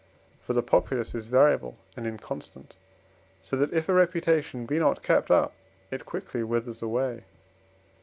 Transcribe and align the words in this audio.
For 0.41 0.53
the 0.53 0.63
populace 0.63 1.13
is 1.13 1.27
variable 1.27 1.77
and 1.95 2.07
inconstant, 2.07 2.75
so 3.43 3.55
that, 3.57 3.71
if 3.71 3.87
a 3.87 3.93
reputation 3.93 4.65
be 4.65 4.79
not 4.79 5.03
kept 5.03 5.29
up, 5.29 5.53
it 5.91 6.07
quickly 6.07 6.41
withers 6.43 6.81
away. 6.81 7.25